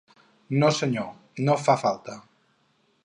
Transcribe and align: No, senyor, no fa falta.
No, 0.63 0.71
senyor, 0.77 1.11
no 1.49 1.59
fa 1.67 1.79
falta. 1.83 2.17